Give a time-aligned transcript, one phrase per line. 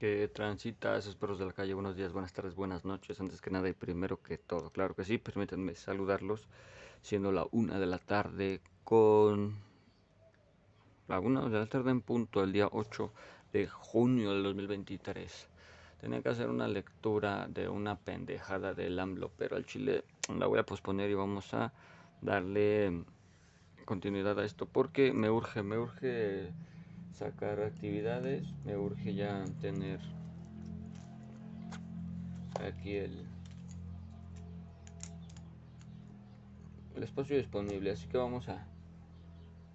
[0.00, 1.74] que transita a esos perros de la calle.
[1.74, 3.20] Buenos días, buenas tardes, buenas noches.
[3.20, 6.48] Antes que nada y primero que todo, claro que sí, permítanme saludarlos,
[7.02, 9.58] siendo la una de la tarde con
[11.06, 13.12] la una de la tarde en punto, el día 8
[13.52, 15.48] de junio del 2023.
[16.00, 20.04] Tenía que hacer una lectura de una pendejada del AMLO, pero al chile
[20.34, 21.74] la voy a posponer y vamos a
[22.22, 23.04] darle
[23.84, 26.54] continuidad a esto porque me urge, me urge
[27.12, 30.00] sacar actividades, me urge ya tener
[32.66, 33.26] aquí el,
[37.02, 38.66] espacio disponible, así que vamos a,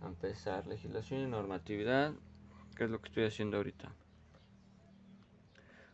[0.06, 2.14] empezar legislación y normatividad,
[2.76, 3.92] que es lo que estoy haciendo ahorita.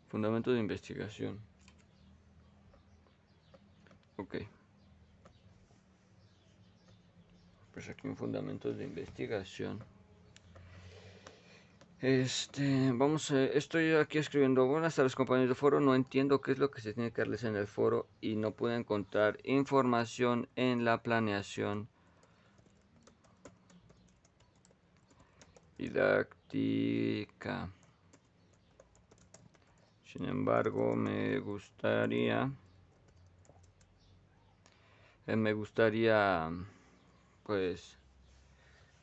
[0.10, 1.40] Fundamentos de investigación.
[4.18, 4.36] Ok.
[7.74, 9.80] Pues aquí un fundamentos de investigación.
[12.02, 16.58] Este, vamos a, estoy aquí escribiendo, buenas tardes compañeros de foro, no entiendo qué es
[16.58, 20.84] lo que se tiene que darles en el foro y no pude encontrar información en
[20.84, 21.90] la planeación
[25.78, 27.70] didáctica.
[30.04, 32.52] Sin embargo, me gustaría,
[35.28, 36.50] eh, me gustaría,
[37.44, 38.01] pues,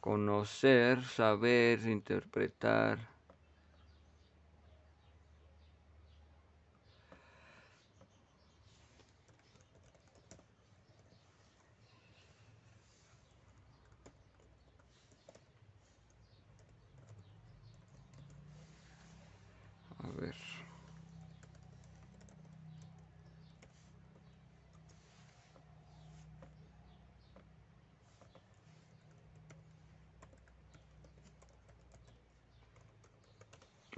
[0.01, 2.99] conocer, saber, interpretar.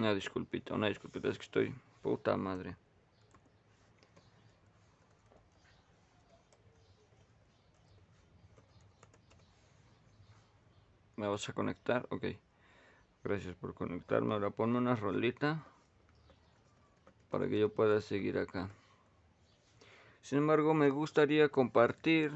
[0.00, 2.74] Una disculpita, una disculpita, es que estoy puta madre.
[11.16, 12.06] ¿Me vas a conectar?
[12.08, 12.28] Ok.
[13.22, 14.32] Gracias por conectarme.
[14.32, 15.66] Ahora ponme una rolita
[17.28, 18.70] para que yo pueda seguir acá.
[20.22, 22.32] Sin embargo, me gustaría compartir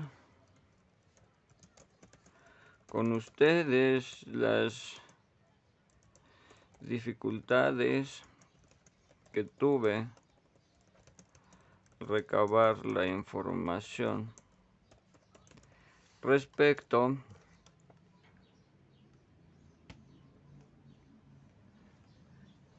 [2.90, 5.00] con ustedes las
[6.84, 8.22] dificultades
[9.32, 10.06] que tuve
[12.00, 14.30] recabar la información
[16.20, 17.16] respecto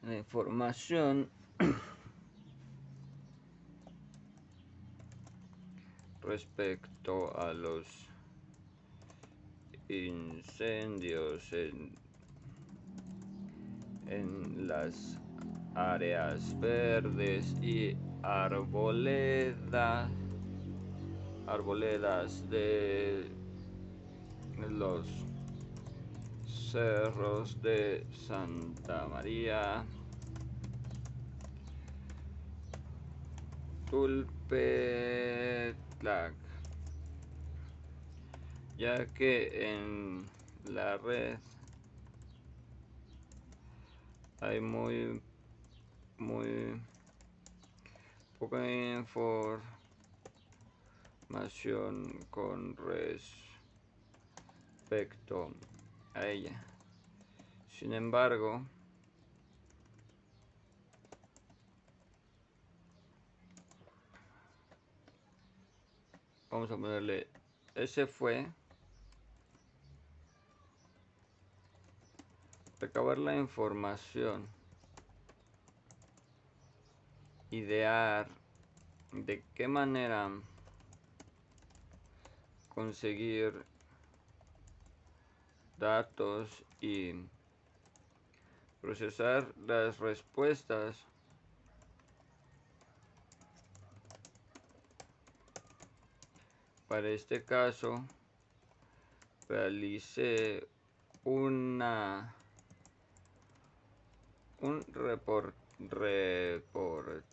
[0.02, 1.28] la información
[6.22, 7.86] respecto a los
[9.88, 12.05] incendios en,
[14.08, 15.18] en las
[15.74, 20.10] áreas verdes y arboledas
[21.46, 23.30] arboledas de
[24.68, 25.06] los
[26.44, 29.84] cerros de Santa María
[33.90, 35.36] Tulpetlac
[38.76, 40.24] ya que en
[40.64, 41.38] la red
[44.40, 45.20] hay muy
[46.18, 46.80] muy
[48.38, 49.62] poca información
[52.30, 52.76] con
[54.88, 55.52] respecto
[56.14, 56.64] a ella.
[57.70, 58.62] Sin embargo
[66.50, 67.28] vamos a ponerle
[67.74, 68.46] ese fue
[72.80, 74.46] recabar la información
[77.50, 78.28] idear
[79.12, 80.30] de qué manera
[82.68, 83.64] conseguir
[85.78, 87.14] datos y
[88.80, 91.06] procesar las respuestas
[96.88, 98.04] para este caso
[99.48, 100.68] realicé
[101.24, 102.35] una
[104.66, 107.24] un report, reportaje.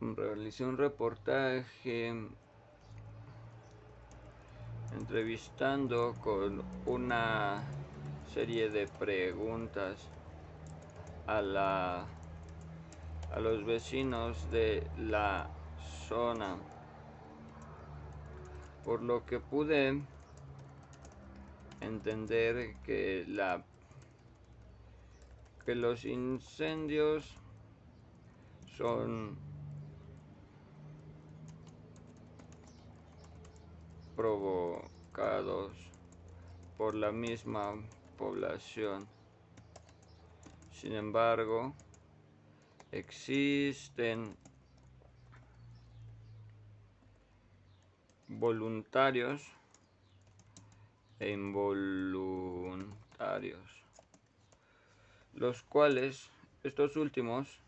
[0.00, 2.12] Realicé un reportaje
[4.92, 7.62] entrevistando con una
[8.34, 10.08] serie de preguntas
[11.26, 12.06] a la
[13.32, 15.48] a los vecinos de la
[16.08, 16.56] zona.
[18.84, 20.02] Por lo que pude
[21.80, 23.64] entender que la
[25.64, 27.36] que los incendios
[28.76, 29.38] son
[34.16, 35.76] provocados
[36.76, 37.74] por la misma
[38.16, 39.06] población.
[40.70, 41.74] Sin embargo,
[42.90, 44.34] existen
[48.28, 49.59] voluntarios
[51.20, 53.84] involuntarios,
[55.34, 56.30] los cuales
[56.62, 57.60] estos últimos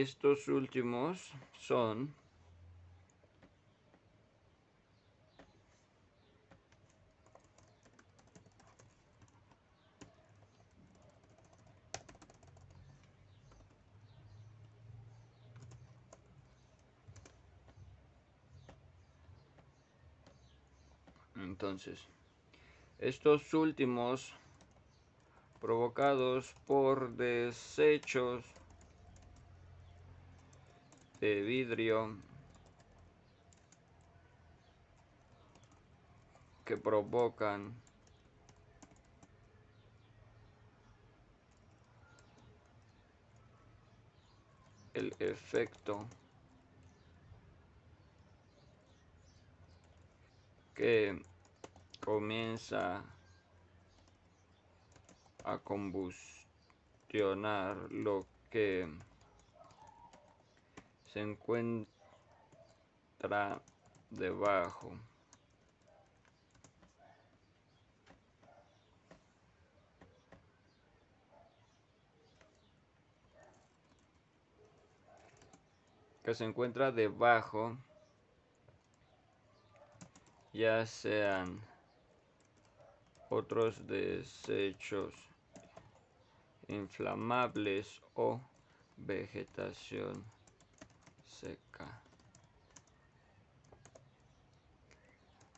[0.00, 2.14] estos últimos son
[21.56, 21.98] Entonces,
[22.98, 24.34] estos últimos
[25.58, 28.44] provocados por desechos
[31.18, 32.18] de vidrio
[36.66, 37.74] que provocan
[44.92, 46.06] el efecto
[50.74, 51.18] que
[52.06, 53.02] comienza
[55.42, 58.88] a combustionar lo que
[61.12, 61.90] se encuentra
[64.08, 64.96] debajo.
[76.22, 77.76] que se encuentra debajo
[80.52, 81.60] ya sean
[83.30, 85.14] otros desechos
[86.68, 88.40] inflamables o
[88.96, 90.24] vegetación
[91.24, 92.02] seca.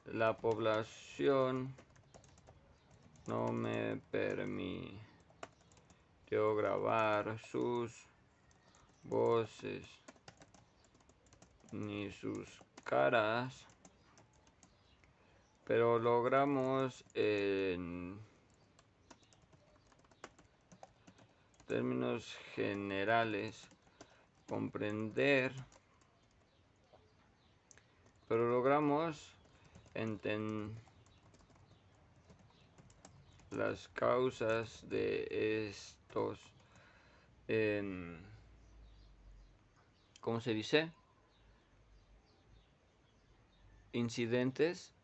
[0.07, 1.75] La población
[3.27, 4.99] no me permitió
[6.57, 8.09] grabar sus
[9.03, 9.87] voces
[11.73, 12.49] ni sus
[12.85, 13.67] caras
[15.69, 18.19] pero logramos en
[21.67, 23.69] términos generales
[24.49, 25.53] comprender
[28.29, 29.37] pero logramos
[29.93, 30.75] entender
[33.51, 36.41] las causas de estos
[40.23, 40.91] ¿cómo se dice?
[43.93, 44.95] incidentes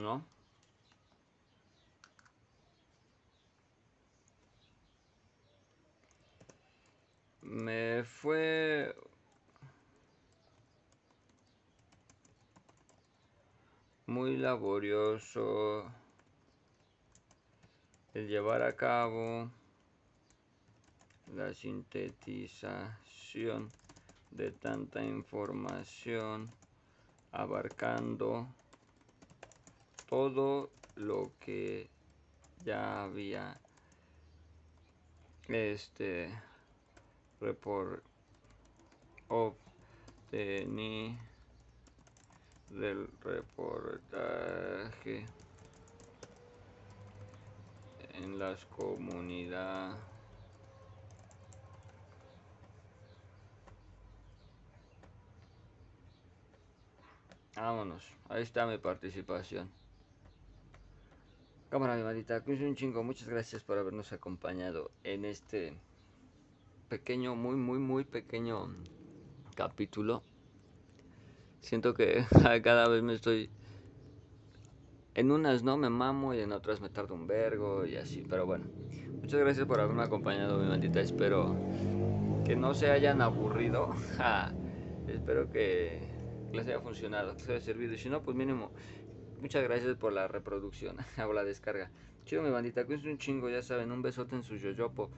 [0.00, 0.24] ¿no?
[7.42, 8.94] Me fue
[14.06, 15.90] muy laborioso
[18.14, 19.50] el llevar a cabo
[21.34, 23.72] la sintetización
[24.30, 26.48] de tanta información
[27.32, 28.46] abarcando
[30.10, 31.88] todo lo que
[32.64, 33.56] ya había
[35.46, 36.36] este
[37.40, 38.02] report
[42.70, 45.26] del reportaje
[48.14, 49.96] en las comunidades
[57.54, 59.70] Vámonos, ahí está mi participación.
[61.70, 63.04] Cámara, mi maldita, un chingo.
[63.04, 65.72] Muchas gracias por habernos acompañado en este
[66.88, 68.74] pequeño, muy, muy, muy pequeño
[69.54, 70.24] capítulo.
[71.60, 72.24] Siento que
[72.64, 73.50] cada vez me estoy.
[75.14, 78.46] En unas no me mamo y en otras me tardo un vergo y así, pero
[78.46, 78.64] bueno.
[79.20, 81.00] Muchas gracias por haberme acompañado, mi maldita.
[81.00, 81.54] Espero
[82.44, 83.94] que no se hayan aburrido.
[85.06, 86.00] Espero que
[86.52, 87.94] les haya funcionado, que les haya servido.
[87.94, 88.72] Y si no, pues mínimo
[89.40, 91.90] Muchas gracias por la reproducción o la descarga.
[92.24, 95.10] Chido mi bandita, cuídense un chingo, ya saben, un besote en su yoyopo.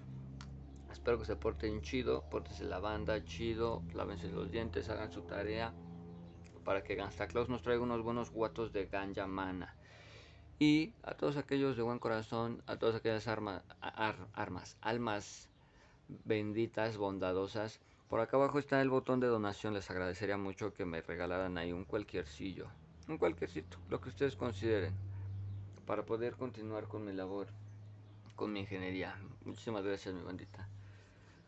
[0.93, 5.75] Espero que se porten chido, pórtense la banda, chido, lávense los dientes, hagan su tarea
[6.64, 9.75] para que Gangsta Claus nos traiga unos buenos guatos de ganja mana.
[10.61, 15.49] Y a todos aquellos de buen corazón, a todas aquellas armas, armas, almas
[16.25, 17.81] benditas, bondadosas.
[18.09, 19.75] Por acá abajo está el botón de donación.
[19.75, 22.69] Les agradecería mucho que me regalaran ahí un cualquiercillo.
[23.09, 24.94] Un cualquiercito, lo que ustedes consideren.
[25.87, 27.49] Para poder continuar con mi labor,
[28.37, 29.16] con mi ingeniería.
[29.44, 30.68] Muchísimas gracias, mi bandita.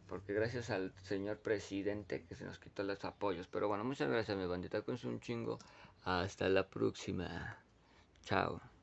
[0.08, 3.46] Porque gracias al señor presidente que se nos quitó los apoyos.
[3.46, 4.82] Pero bueno, muchas gracias, mi bandita.
[4.82, 5.58] Con un chingo.
[6.04, 7.58] Hasta la próxima.
[8.24, 8.73] Chao.